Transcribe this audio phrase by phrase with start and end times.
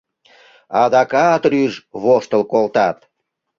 [0.83, 2.97] Адакат рӱж-ж воштыл колтат.